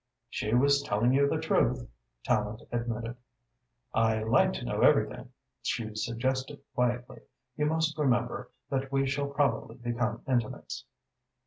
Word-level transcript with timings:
"She 0.31 0.55
was 0.55 0.81
telling 0.81 1.13
you 1.13 1.29
the 1.29 1.37
truth," 1.37 1.87
Tallente 2.27 2.65
admitted. 2.71 3.17
"I 3.93 4.23
like 4.23 4.51
to 4.53 4.65
know 4.65 4.81
everything," 4.81 5.29
she 5.61 5.93
suggested 5.93 6.59
quietly. 6.73 7.19
"You 7.55 7.67
must 7.67 7.95
remember 7.99 8.49
that 8.71 8.91
we 8.91 9.05
shall 9.05 9.27
probably 9.27 9.75
become 9.75 10.23
intimates." 10.27 10.85